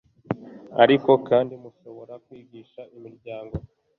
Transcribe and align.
ariko 0.83 1.11
kandi, 1.27 1.53
mushobora 1.63 2.13
kwigisha 2.25 2.81
imiryango 2.95 3.55